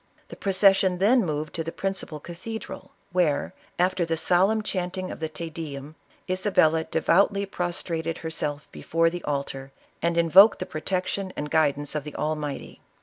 The 0.29 0.35
procession 0.35 0.97
then 0.97 1.23
moved 1.23 1.53
to 1.53 1.63
the 1.63 1.71
principal 1.71 2.19
cathedral, 2.19 2.89
where, 3.11 3.53
after 3.77 4.03
the 4.03 4.17
solemn 4.17 4.63
chanting 4.63 5.11
of 5.11 5.19
the 5.19 5.29
Te 5.29 5.51
Dcum, 5.51 5.93
Isabella 6.27 6.85
devoutly 6.85 7.45
prostrated 7.45 8.17
herself 8.17 8.67
before 8.71 9.11
the 9.11 9.23
altar 9.25 9.71
and 10.01 10.17
invoked 10.17 10.57
the 10.57 10.65
protection 10.65 11.31
and 11.35 11.51
guidance 11.51 11.93
of 11.93 12.03
the 12.03 12.15
Almighty. 12.15 12.81